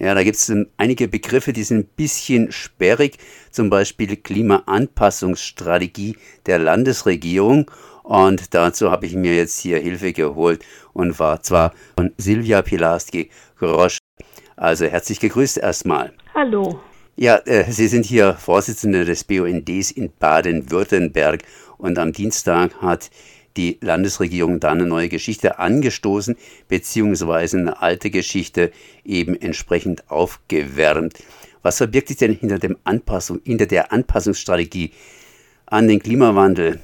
Ja, 0.00 0.14
da 0.14 0.24
gibt 0.24 0.36
es 0.36 0.50
einige 0.78 1.08
Begriffe, 1.08 1.52
die 1.52 1.62
sind 1.62 1.80
ein 1.80 1.88
bisschen 1.94 2.52
sperrig, 2.52 3.18
zum 3.50 3.68
Beispiel 3.68 4.16
Klimaanpassungsstrategie 4.16 6.16
der 6.46 6.58
Landesregierung. 6.58 7.70
Und 8.02 8.54
dazu 8.54 8.90
habe 8.90 9.04
ich 9.04 9.14
mir 9.14 9.36
jetzt 9.36 9.60
hier 9.60 9.78
Hilfe 9.78 10.14
geholt 10.14 10.64
und 10.94 11.18
war 11.18 11.42
zwar 11.42 11.74
von 11.98 12.12
Silvia 12.16 12.62
Pilarski-Grosch. 12.62 13.98
Also 14.56 14.86
herzlich 14.86 15.20
gegrüßt 15.20 15.58
erstmal. 15.58 16.14
Hallo. 16.32 16.80
Ja, 17.16 17.36
äh, 17.44 17.70
Sie 17.70 17.88
sind 17.88 18.06
hier 18.06 18.32
Vorsitzende 18.32 19.04
des 19.04 19.24
BUNDs 19.24 19.90
in 19.90 20.10
Baden-Württemberg 20.18 21.42
und 21.76 21.98
am 21.98 22.12
Dienstag 22.12 22.74
hat 22.80 23.10
die 23.56 23.78
Landesregierung 23.80 24.60
da 24.60 24.70
eine 24.70 24.86
neue 24.86 25.08
Geschichte 25.08 25.58
angestoßen, 25.58 26.36
beziehungsweise 26.68 27.58
eine 27.58 27.82
alte 27.82 28.10
Geschichte 28.10 28.70
eben 29.04 29.40
entsprechend 29.40 30.10
aufgewärmt. 30.10 31.18
Was 31.62 31.78
verbirgt 31.78 32.08
sich 32.08 32.16
denn 32.16 32.34
hinter, 32.34 32.58
dem 32.58 32.78
Anpassung, 32.84 33.40
hinter 33.44 33.66
der 33.66 33.92
Anpassungsstrategie 33.92 34.92
an 35.66 35.88
den 35.88 36.00
Klimawandel? 36.00 36.80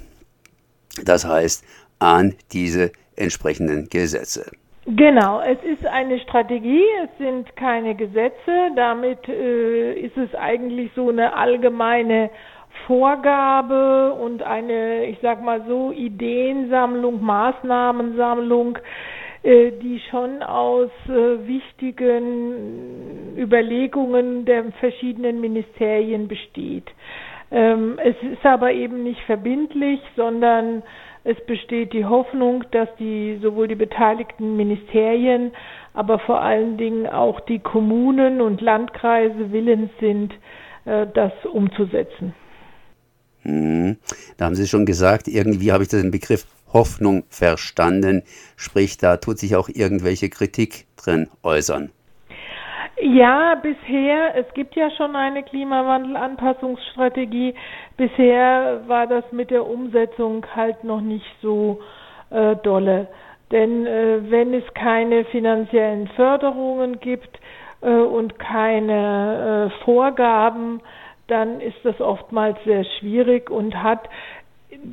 Das 1.04 1.24
heißt, 1.24 1.64
an 1.98 2.34
diese 2.52 2.92
entsprechenden 3.16 3.88
Gesetze. 3.88 4.50
Genau, 4.88 5.40
es 5.40 5.58
ist 5.64 5.84
eine 5.84 6.20
Strategie, 6.20 6.84
es 7.02 7.10
sind 7.18 7.56
keine 7.56 7.96
Gesetze. 7.96 8.70
Damit 8.76 9.28
äh, 9.28 9.94
ist 9.94 10.16
es 10.16 10.32
eigentlich 10.36 10.92
so 10.94 11.08
eine 11.08 11.34
allgemeine 11.34 12.30
Vorgabe 12.86 14.12
und 14.14 14.42
eine, 14.42 15.06
ich 15.06 15.18
sag 15.20 15.42
mal 15.42 15.62
so, 15.66 15.92
Ideensammlung, 15.92 17.22
Maßnahmensammlung, 17.24 18.78
äh, 19.42 19.72
die 19.82 20.00
schon 20.10 20.42
aus 20.42 20.90
äh, 21.08 21.46
wichtigen 21.46 23.36
Überlegungen 23.36 24.44
der 24.44 24.64
verschiedenen 24.80 25.40
Ministerien 25.40 26.28
besteht. 26.28 26.84
Ähm, 27.50 27.98
es 28.02 28.16
ist 28.22 28.44
aber 28.44 28.72
eben 28.72 29.02
nicht 29.02 29.20
verbindlich, 29.22 30.00
sondern 30.16 30.82
es 31.24 31.36
besteht 31.46 31.92
die 31.92 32.04
Hoffnung, 32.04 32.64
dass 32.70 32.88
die 33.00 33.38
sowohl 33.42 33.66
die 33.68 33.74
beteiligten 33.74 34.56
Ministerien, 34.56 35.52
aber 35.92 36.20
vor 36.20 36.40
allen 36.40 36.76
Dingen 36.76 37.08
auch 37.08 37.40
die 37.40 37.58
Kommunen 37.58 38.40
und 38.40 38.60
Landkreise 38.60 39.50
willens 39.50 39.90
sind, 39.98 40.32
äh, 40.84 41.06
das 41.14 41.32
umzusetzen. 41.52 42.34
Hm. 43.46 43.96
Da 44.36 44.44
haben 44.46 44.56
Sie 44.56 44.66
schon 44.66 44.86
gesagt, 44.86 45.28
irgendwie 45.28 45.70
habe 45.72 45.84
ich 45.84 45.88
den 45.88 46.10
Begriff 46.10 46.46
Hoffnung 46.72 47.22
verstanden. 47.28 48.24
Sprich, 48.56 48.98
da 48.98 49.18
tut 49.18 49.38
sich 49.38 49.54
auch 49.56 49.68
irgendwelche 49.68 50.28
Kritik 50.28 50.86
drin 50.96 51.28
äußern. 51.42 51.90
Ja, 53.00 53.54
bisher, 53.56 54.34
es 54.36 54.46
gibt 54.54 54.74
ja 54.74 54.90
schon 54.90 55.14
eine 55.14 55.42
Klimawandelanpassungsstrategie. 55.42 57.54
Bisher 57.96 58.80
war 58.86 59.06
das 59.06 59.24
mit 59.32 59.50
der 59.50 59.66
Umsetzung 59.66 60.46
halt 60.54 60.82
noch 60.82 61.02
nicht 61.02 61.26
so 61.42 61.80
äh, 62.30 62.56
dolle. 62.56 63.08
Denn 63.52 63.86
äh, 63.86 64.30
wenn 64.30 64.54
es 64.54 64.64
keine 64.74 65.26
finanziellen 65.26 66.08
Förderungen 66.16 66.98
gibt 66.98 67.38
äh, 67.82 67.90
und 67.90 68.38
keine 68.38 69.70
äh, 69.70 69.84
Vorgaben, 69.84 70.80
dann 71.28 71.60
ist 71.60 71.78
das 71.84 72.00
oftmals 72.00 72.56
sehr 72.64 72.84
schwierig 72.98 73.50
und 73.50 73.82
hat, 73.82 74.08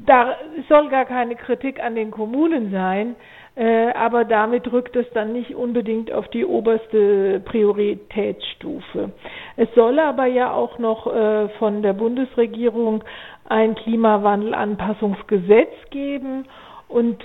da 0.06 0.36
soll 0.70 0.90
gar 0.90 1.06
keine 1.06 1.36
Kritik 1.36 1.82
an 1.84 1.96
den 1.96 2.12
Kommunen 2.12 2.72
sein, 2.72 3.16
äh, 3.56 3.92
aber 3.94 4.26
damit 4.26 4.72
rückt 4.72 4.96
es 4.96 5.06
dann 5.14 5.34
nicht 5.34 5.54
unbedingt 5.56 6.12
auf 6.12 6.28
die 6.30 6.46
oberste 6.46 7.40
Prioritätsstufe. 7.46 9.12
Es 9.58 9.68
soll 9.76 10.00
aber 10.00 10.26
ja 10.26 10.52
auch 10.54 10.80
noch 10.80 11.06
äh, 11.08 11.50
von 11.60 11.84
der 11.84 11.94
Bundesregierung 11.94 13.04
ein 13.48 13.76
Klimawandelanpassungsgesetz 13.76 15.72
geben 15.92 16.46
und 16.88 17.24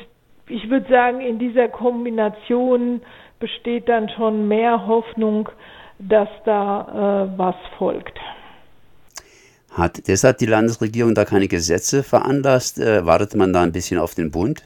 ich 0.49 0.69
würde 0.71 0.89
sagen, 0.89 1.21
in 1.21 1.39
dieser 1.39 1.69
Kombination 1.69 3.03
besteht 3.39 3.89
dann 3.89 4.09
schon 4.11 4.49
mehr 4.49 4.87
Hoffnung, 4.87 5.49
dass 5.99 6.29
da 6.45 7.27
äh, 7.35 7.39
was 7.39 7.57
folgt. 7.79 8.19
Hat 9.79 10.09
deshalb 10.09 10.39
die 10.39 10.47
Landesregierung 10.47 11.15
da 11.15 11.25
keine 11.25 11.47
Gesetze 11.47 12.03
veranlasst? 12.03 12.81
Äh, 12.81 13.07
wartet 13.07 13.37
man 13.37 13.53
da 13.53 13.63
ein 13.63 13.71
bisschen 13.71 14.01
auf 14.01 14.17
den 14.17 14.33
Bund? 14.33 14.65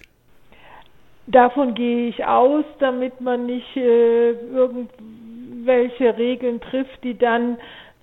Davon 1.27 1.75
gehe 1.75 2.09
ich 2.09 2.25
aus, 2.25 2.65
damit 2.79 3.21
man 3.21 3.45
nicht 3.45 3.77
äh, 3.77 4.31
irgendwelche 4.31 6.17
Regeln 6.17 6.63
trifft, 6.63 7.05
die 7.05 7.17
dann 7.19 7.59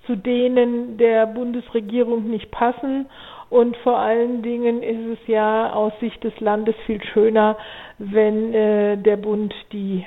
zu 0.06 0.16
denen 0.16 0.98
der 0.98 1.26
Bundesregierung 1.26 2.30
nicht 2.30 2.52
passen. 2.52 3.08
Und 3.50 3.76
vor 3.78 3.98
allen 3.98 4.44
Dingen 4.44 4.84
ist 4.84 5.20
es 5.20 5.28
ja 5.28 5.74
aus 5.74 5.94
Sicht 6.00 6.24
des 6.24 6.40
Landes 6.40 6.76
viel 6.86 7.04
schöner, 7.04 7.58
wenn 7.98 8.54
äh, 8.54 8.98
der 8.98 9.18
Bund 9.18 9.52
die 9.72 10.06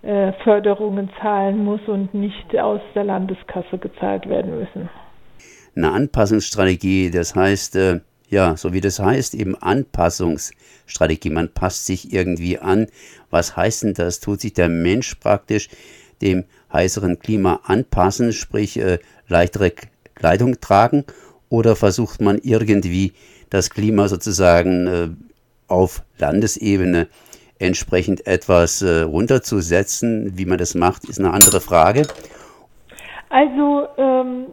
äh, 0.00 0.32
Förderungen 0.44 1.10
zahlen 1.20 1.62
muss 1.62 1.80
und 1.86 2.14
nicht 2.14 2.58
aus 2.58 2.80
der 2.94 3.04
Landeskasse 3.04 3.76
gezahlt 3.76 4.26
werden 4.30 4.58
müssen. 4.58 4.88
Eine 5.74 5.92
Anpassungsstrategie, 5.92 7.10
das 7.10 7.34
heißt, 7.34 7.76
äh, 7.76 8.00
ja, 8.28 8.56
so 8.56 8.72
wie 8.72 8.80
das 8.80 8.98
heißt, 8.98 9.34
eben 9.34 9.54
Anpassungsstrategie. 9.56 11.30
Man 11.30 11.52
passt 11.52 11.84
sich 11.86 12.12
irgendwie 12.12 12.58
an. 12.58 12.86
Was 13.30 13.56
heißt 13.56 13.82
denn 13.82 13.94
das? 13.94 14.20
Tut 14.20 14.40
sich 14.40 14.54
der 14.54 14.68
Mensch 14.70 15.14
praktisch 15.16 15.68
dem 16.22 16.44
heißeren 16.72 17.18
Klima 17.18 17.60
anpassen, 17.64 18.32
sprich 18.32 18.78
äh, 18.78 18.98
leichtere 19.28 19.72
Kleidung 20.14 20.60
tragen? 20.60 21.04
Oder 21.50 21.76
versucht 21.76 22.22
man 22.22 22.38
irgendwie 22.38 23.12
das 23.50 23.68
Klima 23.68 24.08
sozusagen 24.08 24.86
äh, 24.86 25.08
auf 25.68 26.02
Landesebene 26.18 27.08
entsprechend 27.58 28.26
etwas 28.26 28.80
äh, 28.80 29.02
runterzusetzen? 29.02 30.38
Wie 30.38 30.46
man 30.46 30.56
das 30.56 30.74
macht, 30.74 31.04
ist 31.04 31.18
eine 31.18 31.32
andere 31.32 31.60
Frage. 31.60 32.06
Also 33.28 33.88
ähm, 33.98 34.46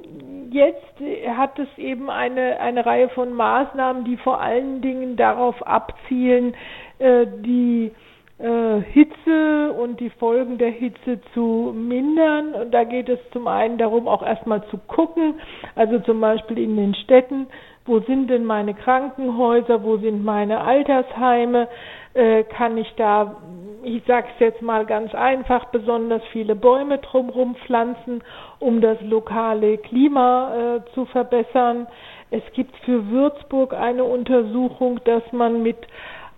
jetzt 0.52 0.94
hat 1.36 1.58
es 1.60 1.68
eben 1.78 2.10
eine, 2.10 2.60
eine 2.60 2.86
Reihe 2.86 3.10
von 3.10 3.34
Maßnahmen, 3.34 4.04
die 4.04 4.18
vor 4.18 4.42
allen 4.42 4.82
Dingen 4.82 5.16
darauf 5.16 5.66
abzielen, 5.66 6.56
äh, 7.00 7.26
die 7.44 7.92
äh, 8.40 8.82
Hitze 8.82 9.74
und 9.74 10.00
die 10.00 10.10
Folgen 10.12 10.58
der 10.58 10.72
Hitze 10.72 11.20
zu 11.34 11.74
mindern. 11.76 12.54
Und 12.54 12.72
da 12.72 12.84
geht 12.84 13.10
es 13.10 13.20
zum 13.32 13.48
einen 13.48 13.78
darum, 13.78 14.08
auch 14.08 14.24
erstmal 14.24 14.66
zu 14.70 14.78
gucken, 14.78 15.36
also 15.76 16.00
zum 16.00 16.22
Beispiel 16.22 16.58
in 16.58 16.78
den 16.78 16.96
Städten, 16.96 17.48
wo 17.90 18.00
sind 18.02 18.30
denn 18.30 18.46
meine 18.46 18.76
Krankenhäuser, 18.76 19.84
wo 19.84 19.98
sind 19.98 20.24
meine 20.24 20.62
Altersheime, 20.62 21.68
äh, 22.14 22.44
kann 22.44 22.78
ich 22.78 22.94
da, 22.98 23.38
ich 23.84 24.04
sage 24.06 24.28
es 24.36 24.40
jetzt 24.40 24.62
mal 24.62 24.86
ganz 24.86 25.16
einfach, 25.16 25.66
besonders 25.66 26.22
viele 26.32 26.56
Bäume 26.56 27.00
drumherum 27.00 27.56
pflanzen, 27.66 28.24
um 28.60 28.80
das 28.80 29.02
lokale 29.02 29.80
Klima 29.80 30.76
äh, 30.76 30.94
zu 30.94 31.06
verbessern. 31.06 31.88
Es 32.30 32.44
gibt 32.54 32.76
für 32.86 33.10
Würzburg 33.10 33.74
eine 33.74 34.04
Untersuchung, 34.04 35.00
dass 35.06 35.24
man 35.32 35.64
mit 35.64 35.78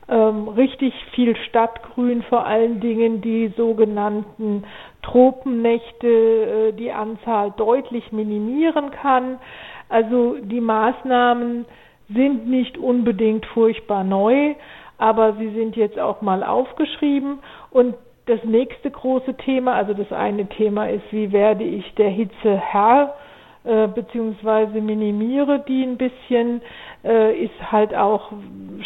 ähm, 0.08 0.48
richtig 0.50 0.94
viel 1.14 1.36
Stadtgrün, 1.50 2.24
vor 2.24 2.46
allen 2.46 2.80
Dingen 2.80 3.22
die 3.22 3.52
sogenannten 3.58 4.64
Tropennächte, 5.02 6.08
äh, 6.08 6.74
die 6.74 6.92
Anzahl 6.92 7.52
deutlich 7.58 8.12
minimieren 8.12 8.92
kann. 8.92 9.40
Also 9.92 10.38
die 10.42 10.62
Maßnahmen 10.62 11.66
sind 12.10 12.48
nicht 12.48 12.78
unbedingt 12.78 13.46
furchtbar 13.48 14.04
neu, 14.06 14.56
aber 14.98 15.34
sie 15.34 15.50
sind 15.50 15.76
jetzt 15.76 16.00
auch 16.00 16.22
mal 16.22 16.44
aufgeschrieben. 16.44 17.40
Und 17.72 17.96
das 18.26 18.42
nächste 18.46 18.90
große 18.90 19.36
Thema, 19.36 19.74
also 19.74 19.94
das 19.94 20.12
eine 20.14 20.48
Thema 20.48 20.90
ist, 20.90 21.04
wie 21.12 21.32
werde 21.34 21.66
ich 21.66 21.94
der 21.96 22.10
Hitze 22.10 22.56
Herr, 22.56 23.16
äh, 23.64 23.88
beziehungsweise 23.88 24.80
minimiere 24.82 25.60
die 25.68 25.84
ein 25.84 25.98
bisschen, 25.98 26.62
äh, 27.04 27.36
ist 27.44 27.72
halt 27.72 27.94
auch 27.94 28.32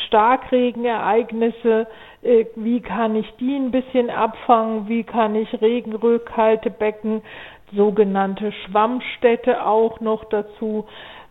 Starkregenereignisse, 0.08 1.88
äh, 2.24 2.46
wie 2.56 2.82
kann 2.82 3.16
ich 3.16 3.32
die 3.40 3.56
ein 3.56 3.72
bisschen 3.72 4.10
abfangen, 4.10 4.90
wie 4.90 5.04
kann 5.04 5.36
ich 5.36 5.62
Regenrückhaltebecken, 5.62 7.22
sogenannte 7.74 8.52
Schwammstädte 8.52 9.66
auch 9.66 10.00
noch 10.00 10.26
dazu 10.26 10.86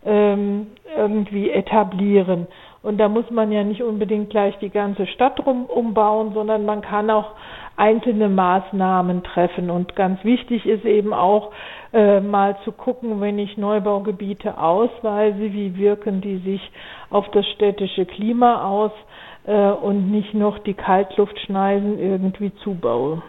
ähm, 0.05 0.67
irgendwie 0.95 1.49
etablieren. 1.49 2.47
Und 2.83 2.99
da 2.99 3.09
muss 3.09 3.29
man 3.31 3.51
ja 3.51 3.63
nicht 3.63 3.81
unbedingt 3.81 4.29
gleich 4.29 4.55
die 4.59 4.69
ganze 4.69 5.07
Stadt 5.07 5.43
rum 5.43 5.65
umbauen, 5.65 6.33
sondern 6.35 6.65
man 6.65 6.81
kann 6.81 7.09
auch 7.09 7.31
einzelne 7.77 8.29
Maßnahmen 8.29 9.23
treffen. 9.23 9.71
Und 9.71 9.95
ganz 9.95 10.23
wichtig 10.23 10.67
ist 10.67 10.85
eben 10.85 11.11
auch 11.11 11.51
äh, 11.93 12.19
mal 12.19 12.55
zu 12.63 12.71
gucken, 12.71 13.21
wenn 13.21 13.39
ich 13.39 13.57
Neubaugebiete 13.57 14.59
ausweise, 14.59 15.39
wie 15.51 15.75
wirken 15.77 16.21
die 16.21 16.37
sich 16.37 16.61
auf 17.09 17.27
das 17.31 17.47
städtische 17.55 18.05
Klima 18.05 18.67
aus 18.69 18.91
äh, 19.47 19.71
und 19.71 20.11
nicht 20.11 20.35
noch 20.35 20.59
die 20.59 20.75
Kaltluftschneisen 20.75 21.97
irgendwie 21.97 22.53
zubaue. 22.63 23.23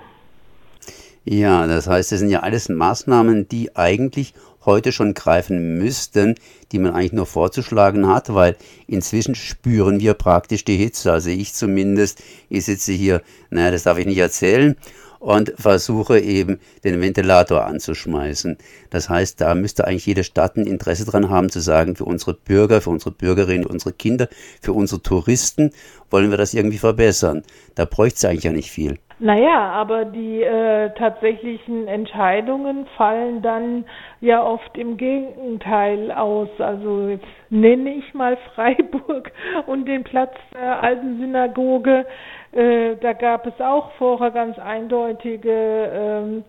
Ja, 1.29 1.67
das 1.67 1.89
heißt, 1.89 2.13
das 2.13 2.21
sind 2.21 2.31
ja 2.31 2.41
alles 2.41 2.69
Maßnahmen, 2.69 3.49
die 3.49 3.75
eigentlich 3.75 4.33
heute 4.65 4.93
schon 4.93 5.13
greifen 5.13 5.77
müssten, 5.77 6.37
die 6.71 6.79
man 6.79 6.95
eigentlich 6.95 7.13
nur 7.13 7.27
vorzuschlagen 7.27 8.07
hat, 8.07 8.33
weil 8.33 8.57
inzwischen 8.87 9.35
spüren 9.35 9.99
wir 9.99 10.15
praktisch 10.15 10.65
die 10.65 10.77
Hitze. 10.77 11.11
Also 11.13 11.31
ich 11.31 11.53
zumindest, 11.53 12.23
ich 12.49 12.65
sitze 12.65 12.93
hier, 12.93 13.23
naja, 13.51 13.73
das 13.73 13.83
darf 13.83 13.99
ich 13.99 14.07
nicht 14.07 14.19
erzählen, 14.19 14.77
und 15.19 15.55
versuche 15.57 16.21
eben 16.21 16.61
den 16.85 17.01
Ventilator 17.01 17.65
anzuschmeißen. 17.65 18.59
Das 18.91 19.09
heißt, 19.09 19.41
da 19.41 19.57
müsste 19.57 19.87
eigentlich 19.87 20.07
jede 20.07 20.23
Stadt 20.23 20.57
ein 20.57 20.67
Interesse 20.67 21.05
dran 21.05 21.31
haben 21.31 21.51
zu 21.51 21.61
sagen, 21.61 21.97
für 21.97 22.05
unsere 22.05 22.35
Bürger, 22.35 22.81
für 22.81 22.91
unsere 22.91 23.11
Bürgerinnen, 23.11 23.65
für 23.65 23.71
unsere 23.71 23.93
Kinder, 23.93 24.29
für 24.61 24.73
unsere 24.73 25.03
Touristen 25.03 25.73
wollen 26.11 26.31
wir 26.31 26.37
das 26.37 26.55
irgendwie 26.55 26.79
verbessern. 26.79 27.43
Da 27.75 27.87
bräuchte 27.87 28.19
es 28.19 28.25
eigentlich 28.25 28.45
ja 28.45 28.53
nicht 28.53 28.71
viel. 28.71 28.99
Naja, 29.19 29.71
aber 29.73 30.05
die 30.05 30.43
äh, 30.43 30.91
tatsächlichen 30.91 31.89
Entscheidungen 31.89 32.87
fallen 32.99 33.41
dann 33.41 33.87
ja 34.21 34.43
oft 34.45 34.77
im 34.77 34.99
Gegenteil 34.99 36.13
aus. 36.13 36.51
Also 36.59 37.09
jetzt 37.09 37.25
nenne 37.49 37.95
ich 37.95 38.13
mal 38.13 38.37
Freiburg 38.55 39.33
und 39.67 39.87
den 39.87 40.05
Platz 40.05 40.35
der 40.53 40.83
alten 40.83 41.19
Synagoge. 41.19 42.05
Äh, 42.53 42.97
da 42.97 43.15
gab 43.15 43.47
es 43.47 43.59
auch 43.59 43.91
vorher 43.93 44.31
ganz 44.33 44.59
eindeutige 44.59 45.51
ähm, 45.51 46.45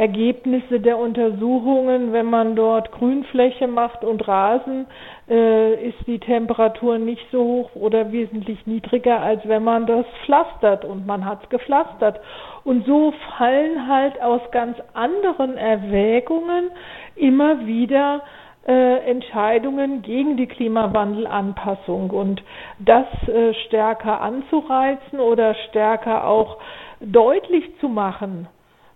Ergebnisse 0.00 0.80
der 0.80 0.96
Untersuchungen, 0.96 2.14
wenn 2.14 2.24
man 2.24 2.56
dort 2.56 2.90
Grünfläche 2.90 3.66
macht 3.66 4.02
und 4.02 4.26
Rasen, 4.26 4.86
äh, 5.28 5.74
ist 5.88 6.06
die 6.06 6.18
Temperatur 6.18 6.96
nicht 6.96 7.26
so 7.30 7.44
hoch 7.44 7.74
oder 7.74 8.10
wesentlich 8.10 8.66
niedriger, 8.66 9.20
als 9.20 9.46
wenn 9.46 9.62
man 9.62 9.84
das 9.84 10.06
pflastert 10.24 10.86
und 10.86 11.06
man 11.06 11.26
hat 11.26 11.42
es 11.42 11.50
gepflastert. 11.50 12.18
Und 12.64 12.86
so 12.86 13.12
fallen 13.36 13.88
halt 13.88 14.22
aus 14.22 14.40
ganz 14.52 14.78
anderen 14.94 15.58
Erwägungen 15.58 16.70
immer 17.16 17.66
wieder 17.66 18.22
äh, 18.66 19.00
Entscheidungen 19.10 20.00
gegen 20.00 20.38
die 20.38 20.46
Klimawandelanpassung 20.46 22.08
und 22.08 22.42
das 22.78 23.06
äh, 23.28 23.52
stärker 23.66 24.22
anzureizen 24.22 25.20
oder 25.20 25.54
stärker 25.68 26.26
auch 26.26 26.56
deutlich 27.00 27.78
zu 27.80 27.88
machen 27.90 28.48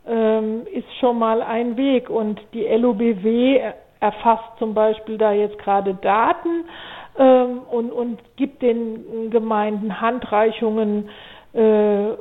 ähm, 0.06 0.66
ist 0.72 0.92
schon 1.00 1.18
mal 1.18 1.42
ein 1.42 1.76
Weg. 1.76 2.10
Und 2.10 2.40
die 2.52 2.64
LOBW 2.66 3.60
erfasst 4.00 4.58
zum 4.58 4.74
Beispiel 4.74 5.18
da 5.18 5.32
jetzt 5.32 5.58
gerade 5.58 5.94
Daten 5.94 6.64
ähm, 7.18 7.60
und, 7.70 7.90
und 7.90 8.20
gibt 8.36 8.62
den 8.62 9.30
Gemeinden 9.30 10.00
Handreichungen 10.00 11.08
äh, 11.52 12.12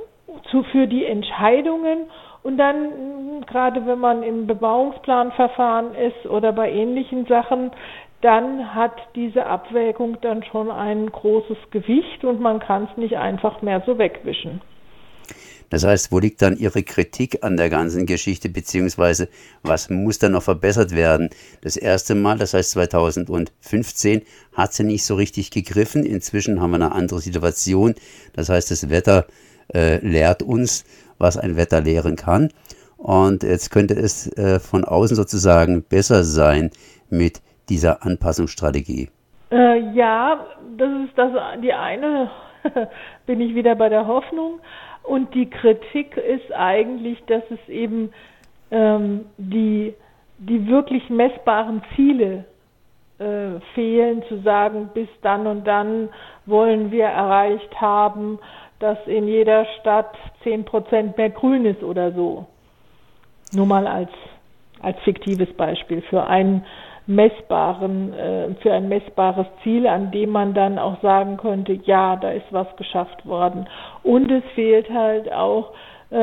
zu, 0.50 0.64
für 0.72 0.88
die 0.88 1.06
Entscheidungen. 1.06 2.10
Und 2.44 2.58
dann, 2.58 3.46
gerade 3.48 3.86
wenn 3.86 4.00
man 4.00 4.22
im 4.24 4.48
Bebauungsplanverfahren 4.48 5.96
ist 5.96 6.26
oder 6.26 6.52
bei 6.52 6.72
ähnlichen 6.72 7.26
Sachen, 7.26 7.72
dann 8.22 8.74
hat 8.74 8.94
diese 9.16 9.46
Abwägung 9.46 10.18
dann 10.22 10.44
schon 10.44 10.72
ein 10.72 11.10
großes 11.12 11.58
Gewicht 11.72 12.24
und 12.24 12.40
man 12.40 12.60
kann 12.60 12.88
es 12.90 12.98
nicht 12.98 13.18
einfach 13.18 13.62
mehr 13.62 13.82
so 13.86 13.98
wegwischen. 13.98 14.62
Das 15.74 15.84
heißt, 15.84 16.12
wo 16.12 16.20
liegt 16.20 16.44
dann 16.44 16.56
Ihre 16.56 16.84
Kritik 16.84 17.44
an 17.44 17.58
der 17.58 17.72
ganzen 17.72 18.06
Geschichte, 18.06 18.48
beziehungsweise 18.48 19.28
was 19.64 19.90
muss 19.90 20.20
dann 20.20 20.34
noch 20.34 20.44
verbessert 20.44 20.92
werden? 20.92 21.32
Das 21.62 21.78
erste 21.78 22.14
Mal, 22.14 22.38
das 22.38 22.54
heißt 22.54 22.70
2015, 22.70 24.22
hat 24.56 24.72
sie 24.72 24.84
nicht 24.84 25.04
so 25.04 25.16
richtig 25.16 25.50
gegriffen. 25.50 26.06
Inzwischen 26.06 26.62
haben 26.62 26.70
wir 26.70 26.76
eine 26.76 26.92
andere 26.92 27.22
Situation. 27.22 27.96
Das 28.34 28.50
heißt, 28.50 28.70
das 28.70 28.92
Wetter 28.92 29.26
äh, 29.74 29.98
lehrt 30.06 30.44
uns, 30.44 30.86
was 31.18 31.38
ein 31.38 31.56
Wetter 31.56 31.82
lehren 31.82 32.18
kann. 32.18 32.50
Und 32.98 33.42
jetzt 33.42 33.72
könnte 33.72 33.96
es 33.96 34.32
äh, 34.38 34.60
von 34.60 34.84
außen 34.84 35.16
sozusagen 35.16 35.82
besser 35.82 36.24
sein 36.24 36.70
mit 37.10 37.42
dieser 37.70 38.06
Anpassungsstrategie. 38.06 39.10
Äh, 39.50 39.80
ja, 39.96 40.46
das 40.78 40.90
ist 41.08 41.18
das 41.18 41.32
die 41.64 41.74
eine. 41.74 42.30
bin 43.26 43.42
ich 43.42 43.56
wieder 43.56 43.76
bei 43.76 43.90
der 43.90 44.08
Hoffnung. 44.08 44.60
Und 45.04 45.34
die 45.36 45.50
Kritik 45.50 46.18
ist 46.18 46.52
eigentlich, 46.54 47.24
dass 47.26 47.44
es 47.50 47.70
eben 47.70 48.14
ähm, 48.72 49.26
die, 49.38 49.94
die 50.38 50.68
wirklich 50.68 51.10
messbaren 51.10 51.82
Ziele 51.96 52.46
äh, 53.20 53.60
fehlen, 53.74 54.24
zu 54.28 54.42
sagen, 54.42 54.90
bis 54.94 55.08
dann 55.22 55.46
und 55.46 55.66
dann 55.66 56.10
wollen 56.46 56.92
wir 56.92 57.06
erreicht 57.06 57.80
haben, 57.80 58.40
dass 58.80 58.98
in 59.06 59.28
jeder 59.28 59.66
Stadt 59.80 60.16
zehn 60.44 60.66
Prozent 60.66 61.18
mehr 61.18 61.30
Grün 61.30 61.66
ist 61.66 61.84
oder 61.84 62.12
so. 62.12 62.46
Nur 63.54 63.66
mal 63.66 63.88
als, 63.88 64.10
als 64.82 65.00
fiktives 65.02 65.54
Beispiel 65.54 66.02
für 66.02 66.26
einen 66.26 66.66
messbaren, 67.06 68.14
äh, 68.14 68.56
für 68.62 68.74
ein 68.74 68.88
messbares 68.88 69.48
Ziel, 69.64 69.88
an 69.88 70.12
dem 70.12 70.30
man 70.30 70.54
dann 70.54 70.80
auch 70.80 71.02
sagen 71.02 71.38
könnte, 71.38 71.74
ja, 71.84 72.16
da 72.16 72.30
ist 72.32 72.46
was 72.52 72.68
geschafft 72.78 73.26
worden. 73.26 73.68
Und 74.04 74.32
es 74.32 74.44
fehlt 74.56 74.90
halt 74.90 75.32
auch 75.32 75.74
äh, 76.12 76.16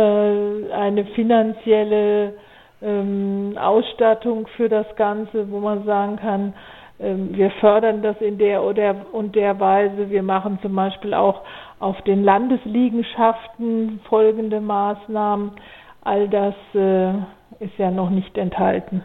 eine 0.73 1.05
finanzielle 1.15 2.35
ähm, 2.83 3.57
Ausstattung 3.61 4.47
für 4.57 4.69
das 4.69 4.87
Ganze, 4.97 5.51
wo 5.51 5.59
man 5.61 5.85
sagen 5.85 6.17
kann, 6.17 6.55
ähm, 6.99 7.37
wir 7.37 7.51
fördern 7.53 8.03
das 8.03 8.21
in 8.21 8.39
der 8.39 8.63
oder 8.63 8.95
und 9.13 9.35
der 9.35 9.59
Weise. 9.61 10.11
Wir 10.11 10.23
machen 10.23 10.59
zum 10.63 10.75
Beispiel 10.75 11.15
auch 11.15 11.43
auf 11.79 12.01
den 12.03 12.25
Landesliegenschaften 12.25 14.01
folgende 14.09 14.61
Maßnahmen. 14.61 15.53
All 16.03 16.29
das 16.29 16.55
äh, 16.75 17.11
ist 17.59 17.77
ja 17.79 17.91
noch 17.91 18.11
nicht 18.11 18.37
enthalten. 18.39 19.05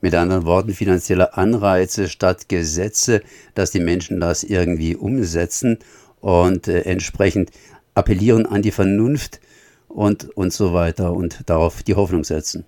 Mit 0.00 0.14
anderen 0.14 0.46
Worten, 0.46 0.70
finanzielle 0.70 1.36
Anreize 1.36 2.08
statt 2.08 2.48
Gesetze, 2.48 3.22
dass 3.54 3.70
die 3.70 3.80
Menschen 3.80 4.20
das 4.20 4.44
irgendwie 4.44 4.96
umsetzen 4.96 5.78
und 6.20 6.68
äh, 6.68 6.82
entsprechend 6.82 7.50
appellieren 7.94 8.46
an 8.46 8.62
die 8.62 8.70
Vernunft 8.70 9.40
und, 9.88 10.30
und 10.36 10.52
so 10.52 10.72
weiter 10.72 11.12
und 11.12 11.48
darauf 11.50 11.82
die 11.82 11.94
Hoffnung 11.94 12.24
setzen. 12.24 12.64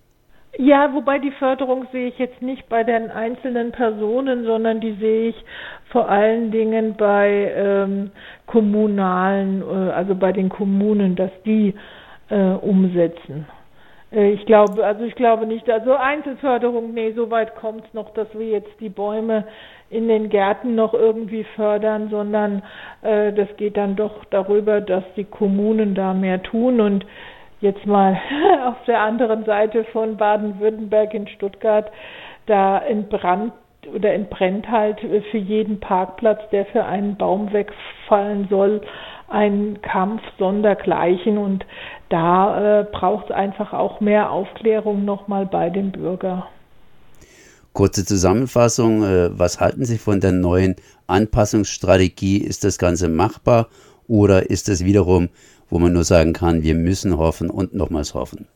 Ja, 0.58 0.92
wobei 0.92 1.18
die 1.18 1.30
Förderung 1.30 1.86
sehe 1.92 2.08
ich 2.08 2.18
jetzt 2.18 2.42
nicht 2.42 2.68
bei 2.68 2.84
den 2.84 3.10
einzelnen 3.10 3.72
Personen, 3.72 4.44
sondern 4.44 4.80
die 4.80 4.94
sehe 5.00 5.30
ich 5.30 5.36
vor 5.90 6.10
allen 6.10 6.50
Dingen 6.50 6.94
bei 6.96 7.52
ähm, 7.56 8.10
kommunalen, 8.46 9.62
äh, 9.62 9.92
also 9.92 10.14
bei 10.14 10.32
den 10.32 10.50
Kommunen, 10.50 11.16
dass 11.16 11.30
die 11.46 11.74
äh, 12.28 12.36
umsetzen. 12.36 13.46
Äh, 14.12 14.32
ich 14.32 14.44
glaube, 14.46 14.84
also 14.84 15.04
ich 15.04 15.14
glaube 15.14 15.46
nicht, 15.46 15.68
also 15.70 15.94
Einzelförderung, 15.94 16.92
nee, 16.94 17.12
so 17.12 17.30
weit 17.30 17.56
kommt 17.56 17.92
noch, 17.94 18.10
dass 18.14 18.28
wir 18.34 18.46
jetzt 18.46 18.80
die 18.80 18.88
Bäume 18.88 19.44
in 19.90 20.08
den 20.08 20.28
Gärten 20.30 20.74
noch 20.74 20.94
irgendwie 20.94 21.44
fördern, 21.56 22.08
sondern 22.10 22.62
äh, 23.02 23.32
das 23.32 23.48
geht 23.56 23.76
dann 23.76 23.96
doch 23.96 24.24
darüber, 24.30 24.80
dass 24.80 25.04
die 25.16 25.24
Kommunen 25.24 25.94
da 25.94 26.14
mehr 26.14 26.42
tun. 26.42 26.80
Und 26.80 27.06
jetzt 27.60 27.86
mal 27.86 28.18
auf 28.66 28.82
der 28.86 29.00
anderen 29.00 29.44
Seite 29.44 29.84
von 29.84 30.16
Baden-Württemberg 30.16 31.14
in 31.14 31.28
Stuttgart, 31.28 31.90
da 32.46 32.78
entbrannt 32.78 33.52
oder 33.94 34.12
entbrennt 34.12 34.70
halt 34.70 35.00
für 35.00 35.38
jeden 35.38 35.80
Parkplatz, 35.80 36.40
der 36.50 36.66
für 36.66 36.84
einen 36.84 37.16
Baum 37.16 37.52
wegfallen 37.52 38.46
soll, 38.48 38.80
ein 39.32 39.80
Kampf 39.82 40.22
sondergleichen 40.38 41.38
und 41.38 41.64
da 42.08 42.80
äh, 42.80 42.84
braucht 42.84 43.26
es 43.26 43.30
einfach 43.32 43.72
auch 43.72 44.00
mehr 44.00 44.30
Aufklärung 44.30 45.04
nochmal 45.04 45.46
bei 45.46 45.70
dem 45.70 45.92
Bürger. 45.92 46.46
Kurze 47.72 48.04
Zusammenfassung, 48.04 49.02
äh, 49.02 49.38
was 49.38 49.58
halten 49.58 49.84
Sie 49.84 49.96
von 49.98 50.20
der 50.20 50.32
neuen 50.32 50.76
Anpassungsstrategie? 51.06 52.38
Ist 52.38 52.64
das 52.64 52.76
Ganze 52.78 53.08
machbar 53.08 53.68
oder 54.06 54.50
ist 54.50 54.68
es 54.68 54.84
wiederum, 54.84 55.30
wo 55.70 55.78
man 55.78 55.92
nur 55.92 56.04
sagen 56.04 56.34
kann, 56.34 56.62
wir 56.62 56.74
müssen 56.74 57.16
hoffen 57.16 57.48
und 57.48 57.74
nochmals 57.74 58.12
hoffen? 58.12 58.46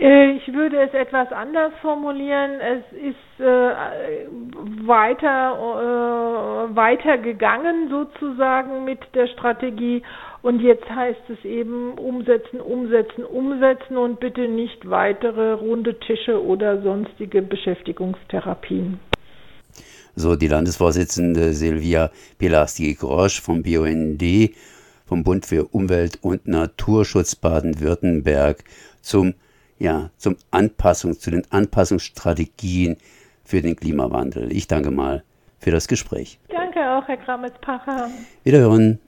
Äh, 0.00 0.32
ich 0.32 0.52
würde 0.54 0.80
es 0.80 0.94
etwas 0.94 1.30
anders 1.30 1.72
formulieren. 1.82 2.52
Es 2.60 2.84
ist 2.96 3.44
äh, 3.44 4.26
weiter, 4.86 6.70
äh, 6.70 6.74
weiter 6.74 7.18
gegangen 7.18 7.90
sozusagen 7.90 8.84
mit 8.84 9.00
der 9.14 9.26
Strategie 9.28 10.02
und 10.40 10.60
jetzt 10.60 10.88
heißt 10.88 11.20
es 11.28 11.44
eben 11.44 11.92
umsetzen, 11.98 12.60
umsetzen, 12.60 13.24
umsetzen 13.24 13.98
und 13.98 14.20
bitte 14.20 14.48
nicht 14.48 14.88
weitere 14.88 15.52
runde 15.52 15.98
Tische 16.00 16.42
oder 16.42 16.80
sonstige 16.80 17.42
Beschäftigungstherapien. 17.42 18.98
So, 20.16 20.34
die 20.34 20.48
Landesvorsitzende 20.48 21.52
Silvia 21.52 22.10
Pilarski-Grosch 22.38 23.42
vom 23.42 23.62
BUND, 23.62 24.22
vom 25.04 25.24
Bund 25.24 25.44
für 25.44 25.66
Umwelt 25.66 26.18
und 26.22 26.48
Naturschutz 26.48 27.36
Baden-Württemberg 27.36 28.64
zum 29.02 29.34
ja, 29.80 30.10
zum 30.18 30.36
Anpassung, 30.50 31.18
zu 31.18 31.30
den 31.30 31.42
Anpassungsstrategien 31.50 32.98
für 33.44 33.62
den 33.62 33.74
Klimawandel. 33.74 34.52
Ich 34.52 34.68
danke 34.68 34.90
mal 34.90 35.24
für 35.58 35.70
das 35.70 35.88
Gespräch. 35.88 36.38
Danke 36.48 36.78
auch, 36.78 37.08
Herr 37.08 37.16
Kramitz-Pacher. 37.16 38.10
Wiederhören. 38.44 38.98